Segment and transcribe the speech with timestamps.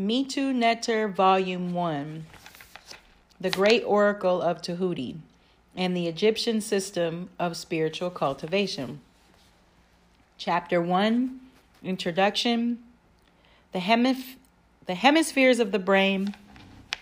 [0.00, 2.24] Metu Neter, Volume 1
[3.38, 5.16] The Great Oracle of Tahuti
[5.76, 9.00] and the Egyptian System of Spiritual Cultivation.
[10.38, 11.38] Chapter 1
[11.84, 12.78] Introduction
[13.72, 14.36] the, hemif-
[14.86, 16.34] the Hemispheres of the Brain,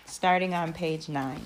[0.05, 1.41] starting on page 9.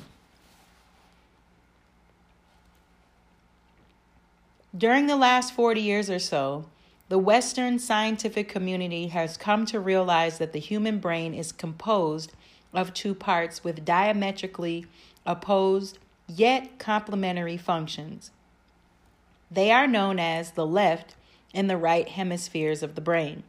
[4.76, 6.64] During the last 40 years or so,
[7.12, 12.32] the Western scientific community has come to realize that the human brain is composed
[12.72, 14.86] of two parts with diametrically
[15.26, 18.30] opposed yet complementary functions.
[19.50, 21.14] They are known as the left
[21.52, 23.42] and the right hemispheres of the brain.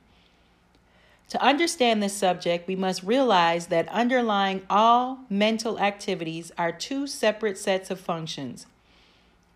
[1.30, 7.57] To understand this subject, we must realize that underlying all mental activities are two separate
[7.57, 8.66] sets of functions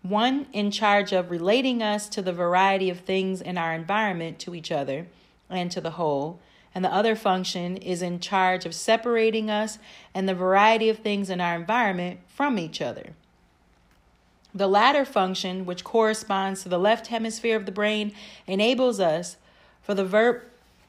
[0.02, 4.54] one in charge of relating us to the variety of things in our environment to
[4.54, 5.06] each other
[5.50, 6.38] and to the whole,
[6.74, 9.78] and the other function is in charge of separating us
[10.14, 13.14] and the variety of things in our environment from each other.
[14.54, 18.12] The latter function, which corresponds to the left hemisphere of the brain,
[18.46, 19.36] enables us,
[19.82, 20.42] for the verb,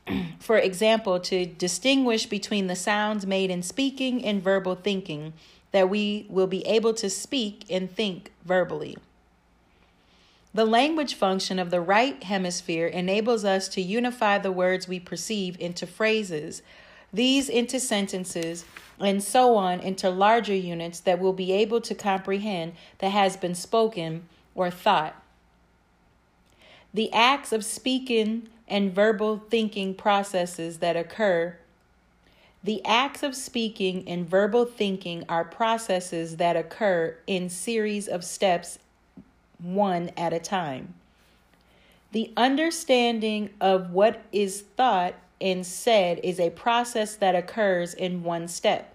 [0.40, 5.34] for example, to distinguish between the sounds made in speaking and verbal thinking
[5.72, 8.98] that we will be able to speak and think verbally.
[10.54, 15.60] The language function of the right hemisphere enables us to unify the words we perceive
[15.60, 16.64] into phrases,
[17.14, 18.66] these into sentences,
[19.00, 23.54] and so on into larger units that we'll be able to comprehend that has been
[23.54, 24.24] spoken
[24.56, 25.16] or thought.
[26.96, 31.59] The acts of speaking and verbal thinking processes that occur
[32.64, 38.80] the acts of speaking and verbal thinking are processes that occur in series of steps,
[39.60, 40.94] one at a time.
[42.12, 48.48] The understanding of what is thought and said is a process that occurs in one
[48.48, 48.94] step.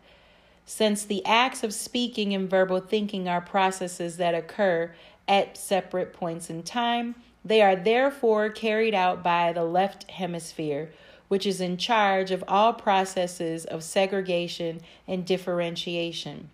[0.67, 4.95] Since the acts of speaking and verbal thinking are processes that occur
[5.27, 7.15] at separate points in time,
[7.45, 10.91] they are therefore carried out by the left hemisphere
[11.35, 16.49] which is in charge of all processes of segregation and differentiation.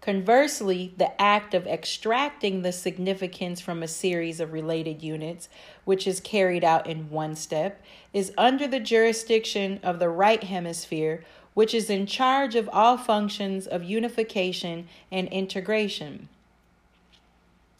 [0.00, 5.48] Conversely, the act of extracting the significance from a series of related units,
[5.84, 7.82] which is carried out in one step,
[8.12, 13.66] is under the jurisdiction of the right hemisphere, which is in charge of all functions
[13.66, 16.28] of unification and integration.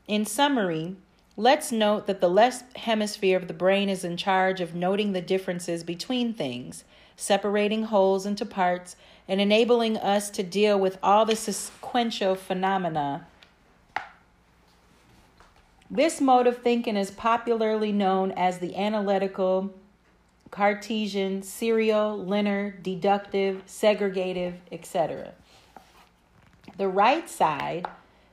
[0.08, 0.96] In summary,
[1.40, 5.22] Let's note that the left hemisphere of the brain is in charge of noting the
[5.22, 6.84] differences between things,
[7.16, 8.94] separating wholes into parts,
[9.26, 13.26] and enabling us to deal with all the sequential phenomena.
[15.90, 19.72] This mode of thinking is popularly known as the analytical,
[20.50, 25.32] Cartesian, serial, linear, deductive, segregative, etc.
[26.76, 27.86] The right side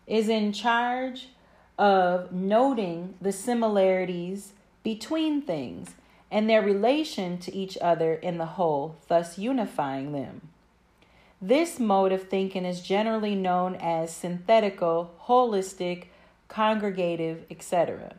[0.08, 1.30] is in charge
[1.78, 5.92] of noting the similarities between things
[6.32, 10.42] and their relation to each other in the whole, thus unifying them.
[11.42, 16.06] This mode of thinking is generally known as synthetical, holistic,
[16.48, 18.16] congregative, etc.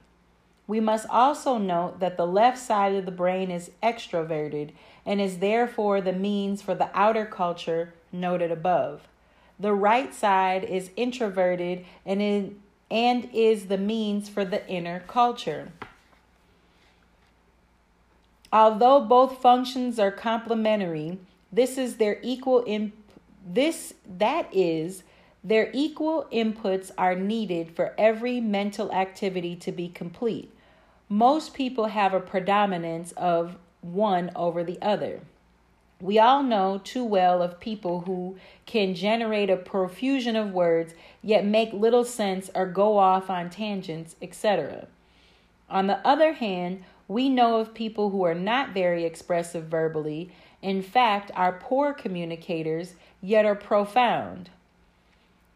[0.67, 4.71] We must also note that the left side of the brain is extroverted
[5.05, 9.09] and is therefore the means for the outer culture noted above.
[9.59, 12.61] The right side is introverted and in,
[12.91, 15.73] and is the means for the inner culture.
[18.53, 21.19] Although both functions are complementary,
[21.53, 22.93] this is their equal in
[23.47, 25.03] this that is
[25.45, 30.53] their equal inputs are needed for every mental activity to be complete.
[31.09, 35.21] Most people have a predominance of one over the other.
[36.01, 38.37] We all know too well of people who
[38.67, 44.15] can generate a profusion of words, yet make little sense or go off on tangents,
[44.23, 44.87] etc.
[45.69, 50.31] On the other hand, we know of people who are not very expressive verbally,
[50.63, 54.51] in fact, are poor communicators, yet are profound.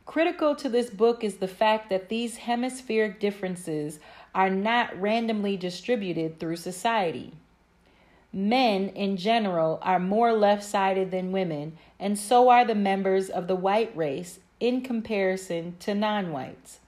[0.06, 4.00] Critical to this book is the fact that these hemispheric differences
[4.34, 7.32] are not randomly distributed through society.
[8.32, 13.46] Men in general are more left sided than women, and so are the members of
[13.46, 16.78] the white race in comparison to non whites.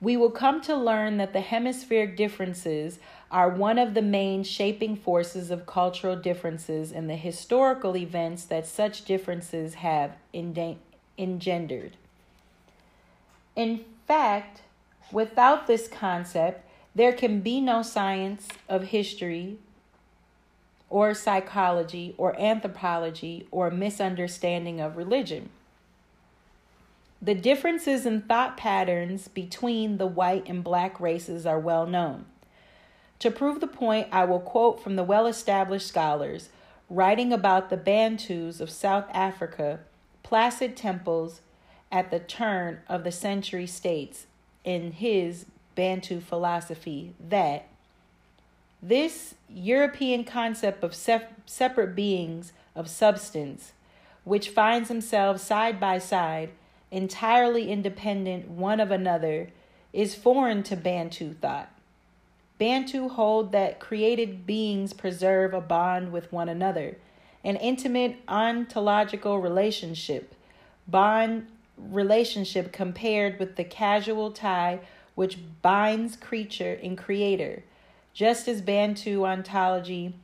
[0.00, 2.98] We will come to learn that the hemispheric differences
[3.30, 8.66] are one of the main shaping forces of cultural differences and the historical events that
[8.66, 11.96] such differences have engendered.
[13.54, 14.62] In fact,
[15.12, 19.58] without this concept, there can be no science of history
[20.92, 25.48] or psychology or anthropology or misunderstanding of religion.
[27.22, 32.26] The differences in thought patterns between the white and black races are well known.
[33.20, 36.50] To prove the point, I will quote from the well established scholars
[36.90, 39.80] writing about the Bantus of South Africa,
[40.22, 41.40] Placide Tempels
[41.90, 44.26] at the turn of the century states
[44.62, 47.66] in his Bantu philosophy that
[48.82, 53.72] this European concept of separate beings of substance,
[54.24, 56.50] which finds themselves side by side,
[56.90, 59.50] entirely independent one of another,
[59.92, 61.70] is foreign to Bantu thought.
[62.58, 66.96] Bantu hold that created beings preserve a bond with one another,
[67.44, 70.34] an intimate ontological relationship,
[70.86, 71.46] bond
[71.76, 74.80] relationship compared with the casual tie
[75.14, 77.62] which binds creature and creator,
[78.12, 80.14] just as Bantu ontology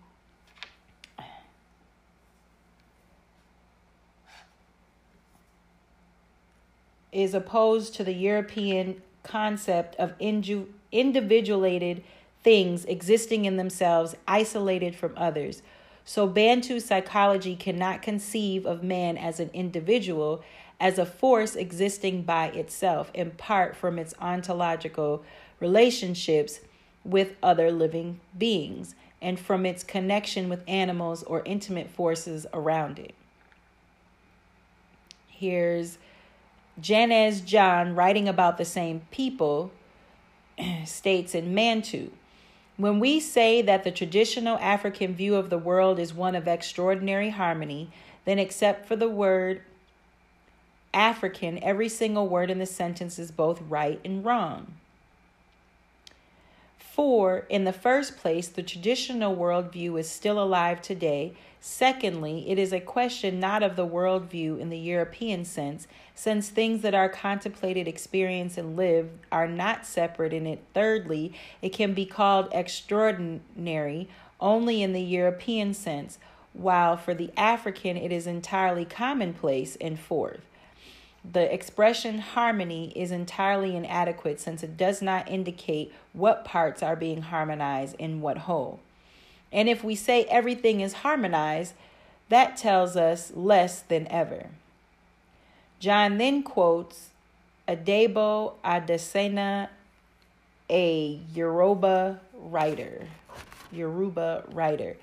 [7.10, 10.12] is opposed to the European concept of
[10.92, 12.02] individuated
[12.42, 15.62] things existing in themselves, isolated from others.
[16.04, 20.42] So, Bantu psychology cannot conceive of man as an individual,
[20.80, 25.24] as a force existing by itself, in part from its ontological
[25.60, 26.60] relationships
[27.04, 33.14] with other living beings, and from its connection with animals or intimate forces around it.
[35.26, 35.98] Here's
[36.80, 39.72] Janheinz Jahn writing about the same people
[40.84, 42.10] states in Muntu
[42.78, 47.30] when we say that the traditional African view of the world is one of extraordinary
[47.30, 47.90] harmony,
[48.24, 49.62] then except for the word
[50.94, 54.74] African, every single word in the sentence is both right and wrong.
[56.98, 61.34] For, in the first place, the traditional worldview is still alive today.
[61.60, 65.86] Secondly, it is a question not of the worldview in the European sense,
[66.16, 70.64] since things that are contemplated, experienced, and lived are not separate in it.
[70.74, 74.08] Thirdly, it can be called extraordinary
[74.40, 76.18] only in the European sense,
[76.52, 79.76] while for the African it is entirely commonplace.
[79.76, 80.47] And fourth,
[81.24, 87.22] the expression harmony is entirely inadequate since it does not indicate what parts are being
[87.22, 88.80] harmonized in what whole.
[89.52, 91.74] And if we say everything is harmonized,
[92.28, 94.46] that tells us less than ever.
[95.80, 97.10] Jahn then quotes
[97.66, 99.68] Adebo Adesanya,
[100.70, 103.06] a Yoruba writer.
[103.72, 104.96] Yoruba writer.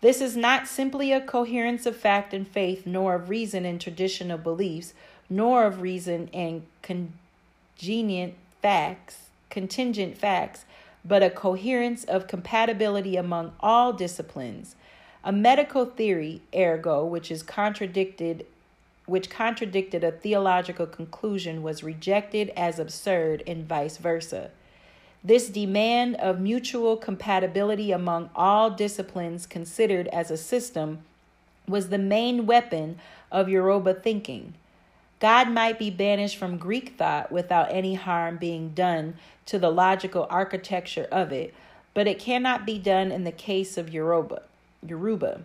[0.00, 4.38] This is not simply a coherence of fact and faith, nor of reason and traditional
[4.38, 4.94] beliefs,
[5.30, 10.64] nor of reason and congenient facts, contingent facts,
[11.04, 14.76] but a coherence of compatibility among all disciplines.
[15.24, 18.46] A medical theory, ergo, which is contradicted
[19.08, 24.50] which contradicted a theological conclusion was rejected as absurd and vice versa.
[25.24, 30.98] This demand of mutual compatibility among all disciplines considered as a system
[31.66, 32.98] was the main weapon
[33.32, 34.54] of Yoruba thinking.
[35.20, 39.14] God might be banished from Greek thought without any harm being done
[39.46, 41.54] to the logical architecture of it,
[41.94, 44.42] but it cannot be done in the case of Yoruba.
[44.86, 45.40] Yoruba.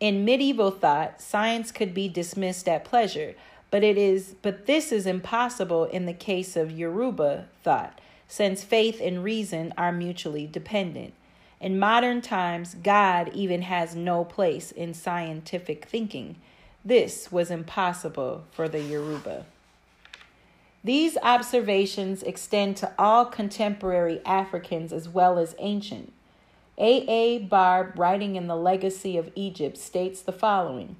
[0.00, 3.34] In medieval thought, science could be dismissed at pleasure,
[3.70, 9.00] but it is but this is impossible in the case of Yoruba thought, since faith
[9.00, 11.12] and reason are mutually dependent.
[11.60, 16.36] In modern times, God even has no place in scientific thinking.
[16.84, 19.44] This was impossible for the Yoruba.
[20.82, 26.12] These observations extend to all contemporary Africans as well as ancient.
[26.78, 27.06] A.
[27.06, 27.38] A.
[27.40, 30.96] Barb, writing in The Legacy of Egypt, states the following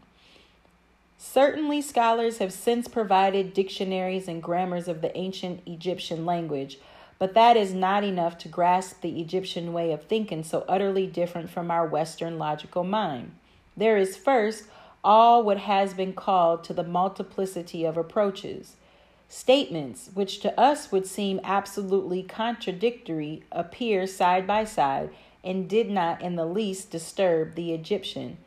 [1.16, 6.78] Certainly, scholars have since provided dictionaries and grammars of the ancient Egyptian language,
[7.18, 11.48] but that is not enough to grasp the Egyptian way of thinking so utterly different
[11.48, 13.32] from our Western logical mind.
[13.76, 14.64] There is first
[15.02, 18.76] all what has been called to the multiplicity of approaches.
[19.28, 25.10] Statements which to us would seem absolutely contradictory appear side by side
[25.44, 28.38] and did not in the least disturb the Egyptian.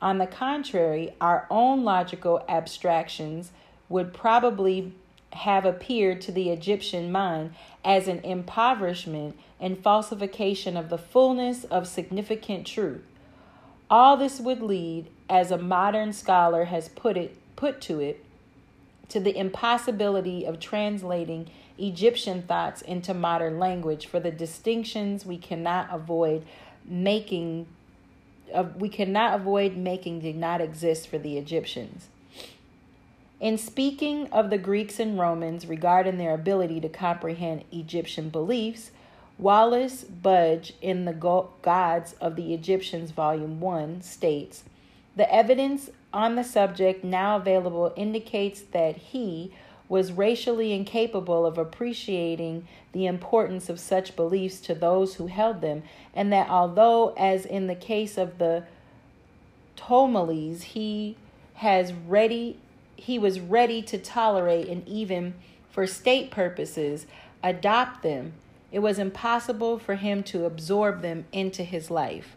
[0.00, 3.52] On the contrary, our own logical abstractions
[3.88, 4.94] would probably
[5.32, 11.86] have appeared to the Egyptian mind as an impoverishment and falsification of the fullness of
[11.86, 13.02] significant truth.
[13.90, 18.22] All this would lead, as a modern scholar has put it put to it,
[19.08, 21.48] to the impossibility of translating
[21.78, 26.44] Egyptian thoughts into modern language for the distinctions we cannot avoid
[26.84, 27.66] making
[28.52, 32.08] uh, we cannot avoid making did not exist for the Egyptians.
[33.40, 38.90] In speaking of the Greeks and Romans regarding their ability to comprehend Egyptian beliefs,
[39.38, 41.14] Wallis Budge in The
[41.62, 44.64] Gods of the Egyptians, Volume 1, states
[45.16, 49.52] The evidence on the subject now available indicates that he
[49.88, 55.82] was racially incapable of appreciating the importance of such beliefs to those who held them,
[56.14, 58.64] and that although, as in the case of the
[59.76, 61.16] Ptolemies, he
[61.54, 62.58] has ready
[62.96, 65.34] he was ready to tolerate and even
[65.70, 67.06] for state purposes
[67.42, 68.32] adopt them,
[68.70, 72.36] it was impossible for him to absorb them into his life.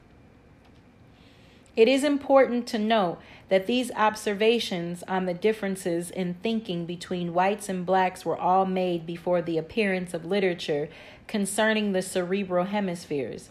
[1.76, 3.18] It is important to note
[3.50, 9.06] that these observations on the differences in thinking between whites and blacks were all made
[9.06, 10.88] before the appearance of literature
[11.28, 13.50] concerning the cerebral hemispheres.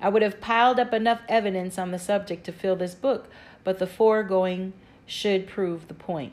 [0.00, 3.28] I would have piled up enough evidence on the subject to fill this book,
[3.64, 4.72] but the foregoing
[5.06, 6.32] should prove the point.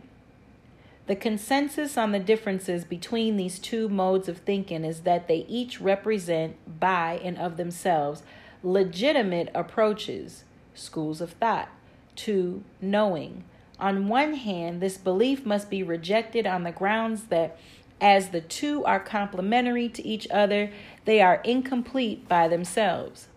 [1.07, 5.81] The consensus on the differences between these two modes of thinking is that they each
[5.81, 8.23] represent, by and of themselves,
[8.63, 11.69] legitimate approaches, schools of thought,
[12.15, 13.43] to knowing.
[13.79, 17.57] On one hand, this belief must be rejected on the grounds that
[18.01, 20.71] as the two are complementary to each other,
[21.05, 23.27] they are incomplete by themselves.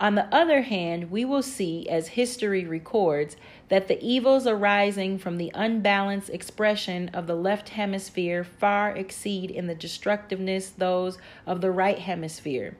[0.00, 3.36] On the other hand, we will see, as history records,
[3.68, 9.66] that the evils arising from the unbalanced expression of the left hemisphere far exceed in
[9.66, 12.76] the destructiveness those of the right hemisphere.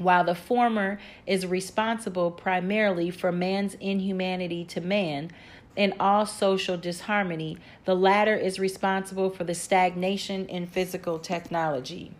[0.00, 5.30] While the former is responsible primarily for man's inhumanity to man
[5.76, 12.12] and all social disharmony, the latter is responsible for the stagnation in physical technology.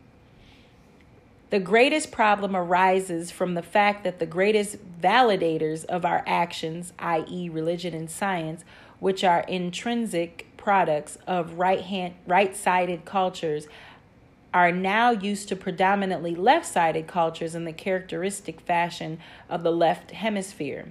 [1.49, 7.49] The greatest problem arises from the fact that the greatest validators of our actions, i.e.,
[7.49, 8.63] religion and science,
[9.01, 13.67] which are intrinsic products of right hand right-sided cultures,
[14.53, 20.89] are now used to predominantly left-sided cultures in the characteristic fashion of the left hemisphere.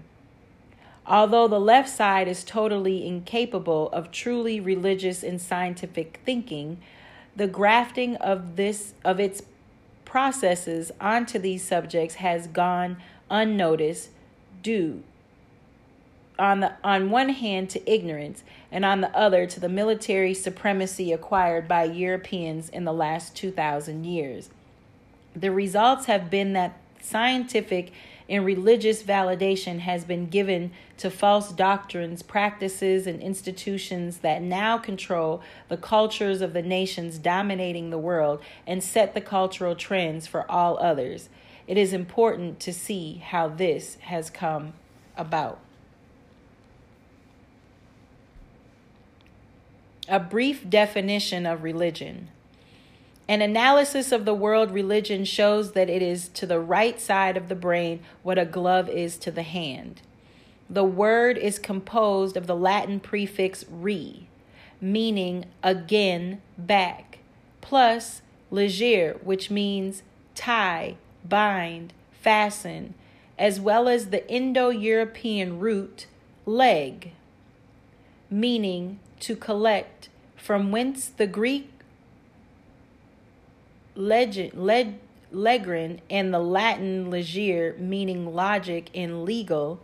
[1.06, 6.80] Although the left side is totally incapable of truly religious and scientific thinking,
[7.36, 9.42] the grafting of this of its
[10.06, 12.98] processes onto these subjects has gone
[13.30, 14.10] unnoticed
[14.62, 15.04] due
[16.40, 21.12] on the on one hand to ignorance and on the other to the military supremacy
[21.12, 24.50] acquired by Europeans in the last 2000 years.
[25.36, 27.92] The results have been that scientific
[28.28, 35.42] and religious validation has been given to false doctrines, practices, and institutions that now control
[35.68, 40.78] the cultures of the nations dominating the world and set the cultural trends for all
[40.80, 41.30] others.
[41.68, 44.74] It is important to see how this has come
[45.18, 45.60] about.
[50.10, 52.30] A brief definition of religion.
[53.28, 57.48] An analysis of the world religion shows that it is to the right side of
[57.48, 60.02] the brain what a glove is to the hand.
[60.68, 64.28] The word is composed of the Latin prefix re,
[64.82, 67.20] meaning again, back,
[67.62, 70.02] plus legere, which means
[70.34, 72.96] tie, bind, fasten,
[73.38, 76.08] as well as the Indo European root
[76.48, 77.12] leg,
[78.32, 81.70] meaning to collect, from whence the Greek
[83.96, 84.96] legend, leg,
[85.34, 89.80] legrin and the Latin legere, meaning logic and legal.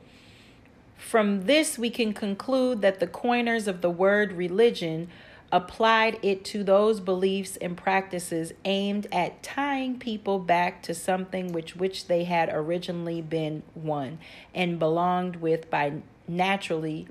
[0.98, 5.10] From this, we can conclude that the coiners of the word religion
[5.52, 11.76] applied it to those beliefs and practices aimed at tying people back to something which
[11.76, 14.18] which they had originally been one
[14.54, 15.94] and belonged with by
[16.28, 17.08] naturally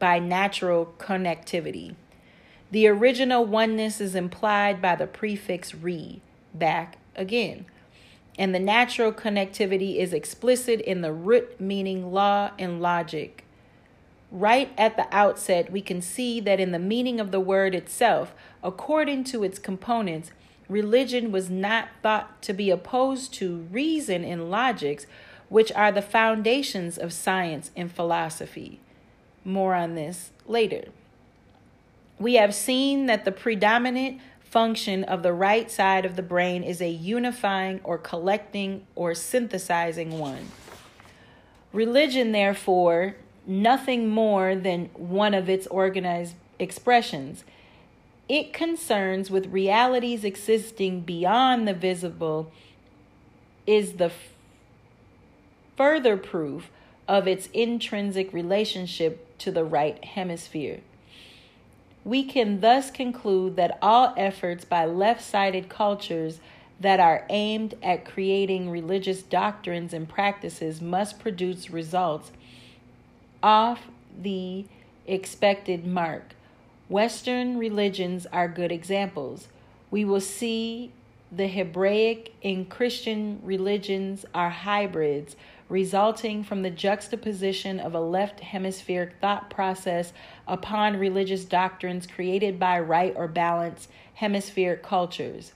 [0.00, 1.94] by natural connectivity.
[2.72, 6.20] The original oneness is implied by the prefix re,
[6.52, 7.66] back again.
[8.38, 13.44] And the natural connectivity is explicit in the root meaning law and logic.
[14.30, 18.32] Right at the outset, we can see that in the meaning of the word itself,
[18.62, 20.30] according to its components,
[20.68, 25.06] religion was not thought to be opposed to reason and logics,
[25.48, 28.78] which are the foundations of science and philosophy.
[29.44, 30.84] More on this later.
[32.18, 36.82] We have seen that the predominant function of the right side of the brain is
[36.82, 40.48] a unifying or collecting or synthesizing one.
[41.72, 43.14] Religion, therefore,
[43.46, 47.44] nothing more than one of its organized expressions.
[48.28, 52.52] It concerns with realities existing beyond the visible,
[53.66, 54.30] is the f-
[55.76, 56.70] further proof
[57.08, 60.80] of its intrinsic relationship to the right hemisphere.
[62.04, 66.40] We can thus conclude that all efforts by left sided cultures
[66.80, 72.30] that are aimed at creating religious doctrines and practices must produce results
[73.42, 73.82] off
[74.18, 74.64] the
[75.06, 76.34] expected mark.
[76.88, 79.48] Western religions are good examples.
[79.90, 80.90] We will see
[81.30, 85.36] the Hebraic and Christian religions are hybrids
[85.70, 90.12] resulting from the juxtaposition of a left hemispheric thought process
[90.46, 95.52] upon religious doctrines created by right or balanced hemispheric cultures.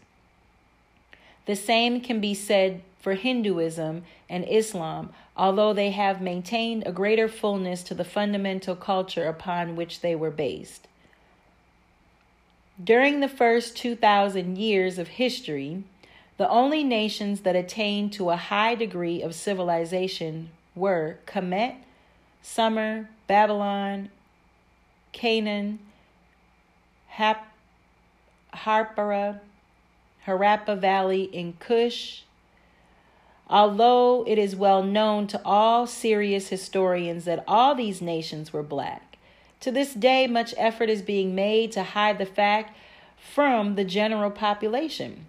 [1.47, 7.29] The same can be said for Hinduism and Islam, although they have maintained a greater
[7.29, 10.87] fullness to the fundamental culture upon which they were based.
[12.83, 15.85] During the first 2,000 years of history,
[16.37, 21.77] the only nations that attained to a high degree of civilization were Kemet,
[22.43, 24.11] Sumer, Babylon,
[25.13, 25.79] Canaan,
[27.07, 27.55] Hap-
[28.53, 29.41] Harpara,
[30.27, 32.23] Harappa Valley in Kush.
[33.49, 39.19] Although it is well known to all serious historians that all these nations were black,
[39.61, 42.77] to this day much effort is being made to hide the fact
[43.17, 45.27] from the general population.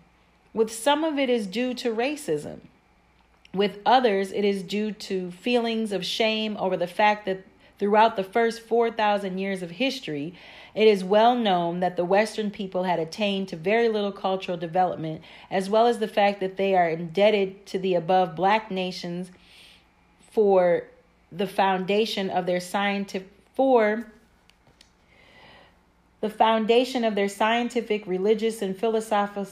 [0.55, 2.61] With some of it is due to racism.
[3.53, 7.45] With others, it is due to feelings of shame over the fact that
[7.77, 10.33] throughout the first 4,000 years of history,
[10.73, 15.21] it is well known that the Western people had attained to very little cultural development,
[15.51, 19.31] as well as the fact that they are indebted to the above black nations
[20.31, 20.85] for
[21.33, 24.07] the foundation of their scientific for
[26.21, 29.45] the foundation of their scientific, religious, and philosophical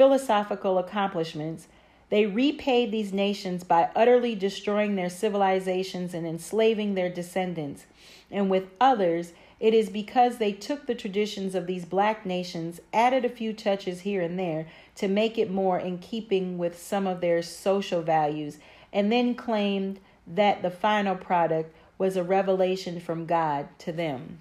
[0.00, 1.68] philosophical accomplishments,
[2.08, 7.84] they repaid these nations by utterly destroying their civilizations and enslaving their descendants.
[8.30, 13.26] And with others, it is because they took the traditions of these black nations, added
[13.26, 17.20] a few touches here and there to make it more in keeping with some of
[17.20, 18.56] their social values,
[18.94, 24.38] and then claimed that the final product was a revelation from God to them.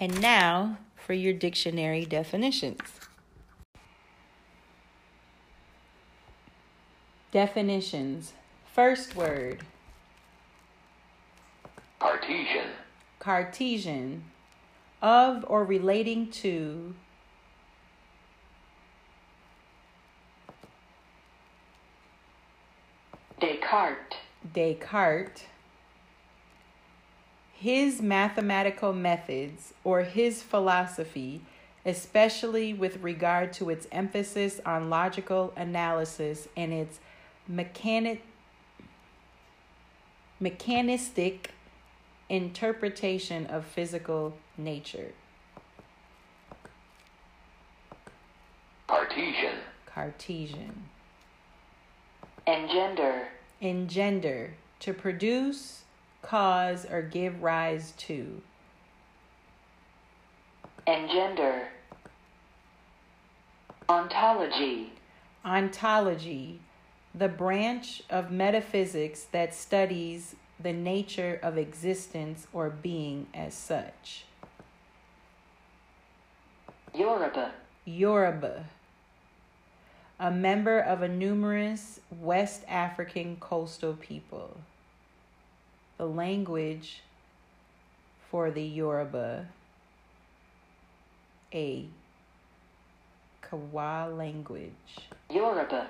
[0.00, 2.80] And now for your dictionary definitions.
[7.32, 8.32] Definitions.
[8.72, 9.64] First word
[11.98, 12.68] Cartesian.
[13.18, 14.24] Cartesian.
[15.02, 16.94] Of or relating to.
[23.40, 24.16] Descartes.
[24.52, 25.44] Descartes
[27.60, 31.40] his mathematical methods or his philosophy,
[31.84, 37.00] especially with regard to its emphasis on logical analysis and its
[37.48, 38.22] mechanic,
[40.38, 41.50] mechanistic
[42.28, 45.10] interpretation of physical nature.
[48.86, 49.54] Cartesian.
[49.84, 50.84] Cartesian.
[52.46, 53.26] Engender.
[53.60, 54.50] Engender.
[54.80, 55.82] To produce
[56.22, 58.42] cause, or give rise to.
[60.86, 61.68] Engender.
[63.88, 64.92] Ontology.
[65.44, 66.60] Ontology,
[67.14, 74.24] the branch of metaphysics that studies the nature of existence or being as such.
[76.94, 77.52] Yoruba.
[77.84, 78.64] Yoruba,
[80.18, 84.58] a member of a numerous West African coastal people
[85.98, 87.02] the language
[88.30, 89.46] for the Yoruba,
[91.52, 91.86] a
[93.42, 94.72] Kwa language.
[95.30, 95.88] Yoruba.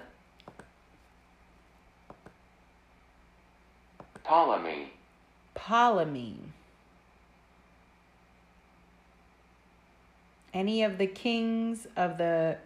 [4.25, 4.92] Ptolemy.
[5.55, 6.37] Ptolemy.
[10.55, 12.57] Any of the kings of the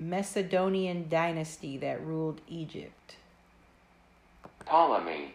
[0.00, 3.16] Macedonian dynasty that ruled Egypt.
[4.64, 5.34] Ptolemy.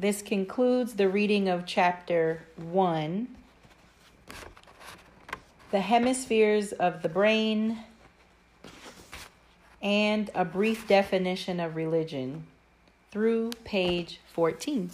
[0.00, 3.28] This concludes the reading of chapter 1
[5.72, 7.80] The Hemispheres of the Brain
[9.82, 12.46] and a brief definition of religion
[13.10, 14.90] through page 14.